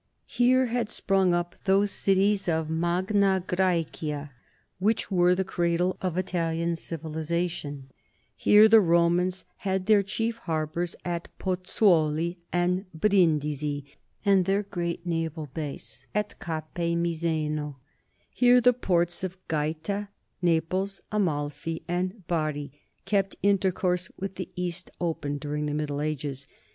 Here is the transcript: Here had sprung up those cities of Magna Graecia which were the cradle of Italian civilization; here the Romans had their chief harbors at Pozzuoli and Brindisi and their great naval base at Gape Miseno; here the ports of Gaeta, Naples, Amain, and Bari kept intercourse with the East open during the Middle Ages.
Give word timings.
Here 0.25 0.65
had 0.65 0.89
sprung 0.89 1.31
up 1.35 1.55
those 1.65 1.91
cities 1.91 2.49
of 2.49 2.71
Magna 2.71 3.43
Graecia 3.45 4.31
which 4.79 5.11
were 5.11 5.35
the 5.35 5.43
cradle 5.43 5.95
of 6.01 6.17
Italian 6.17 6.75
civilization; 6.75 7.91
here 8.35 8.67
the 8.67 8.81
Romans 8.81 9.45
had 9.57 9.85
their 9.85 10.01
chief 10.01 10.37
harbors 10.37 10.95
at 11.05 11.27
Pozzuoli 11.37 12.37
and 12.51 12.91
Brindisi 12.93 13.85
and 14.25 14.45
their 14.45 14.63
great 14.63 15.05
naval 15.05 15.49
base 15.53 16.07
at 16.15 16.33
Gape 16.43 16.97
Miseno; 16.97 17.75
here 18.33 18.59
the 18.59 18.73
ports 18.73 19.23
of 19.23 19.37
Gaeta, 19.47 20.07
Naples, 20.41 21.01
Amain, 21.11 21.51
and 21.87 22.25
Bari 22.25 22.71
kept 23.05 23.35
intercourse 23.43 24.09
with 24.17 24.33
the 24.33 24.49
East 24.55 24.89
open 24.99 25.37
during 25.37 25.67
the 25.67 25.75
Middle 25.75 26.01
Ages. 26.01 26.47